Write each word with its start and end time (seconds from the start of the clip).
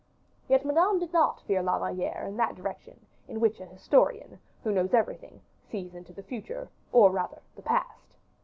Yet 0.47 0.65
Madame 0.65 0.97
did 0.97 1.13
not 1.13 1.41
fear 1.41 1.61
La 1.61 1.77
Valliere 1.77 2.25
in 2.25 2.35
that 2.37 2.55
direction 2.55 3.05
in 3.27 3.39
which 3.39 3.59
an 3.59 3.69
historian, 3.69 4.39
who 4.63 4.71
knows 4.71 4.95
everything, 4.95 5.41
sees 5.69 5.93
into 5.93 6.11
the 6.11 6.23
future, 6.23 6.69
or 6.91 7.11
rather, 7.11 7.43
the 7.55 7.61
past. 7.61 8.15